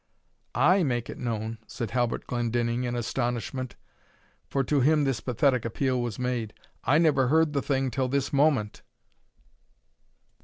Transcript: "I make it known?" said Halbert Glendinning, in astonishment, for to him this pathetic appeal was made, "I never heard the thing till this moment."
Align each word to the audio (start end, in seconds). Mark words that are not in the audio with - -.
"I 0.55 0.81
make 0.81 1.11
it 1.11 1.19
known?" 1.19 1.59
said 1.67 1.91
Halbert 1.91 2.25
Glendinning, 2.25 2.85
in 2.85 2.95
astonishment, 2.95 3.75
for 4.47 4.63
to 4.63 4.79
him 4.79 5.03
this 5.03 5.19
pathetic 5.19 5.63
appeal 5.63 6.01
was 6.01 6.17
made, 6.17 6.55
"I 6.83 6.97
never 6.97 7.27
heard 7.27 7.53
the 7.53 7.61
thing 7.61 7.91
till 7.91 8.07
this 8.07 8.33
moment." 8.33 8.81